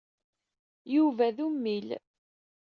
Yuba 0.95 1.25
d 1.35 1.37
ummil. 1.47 1.89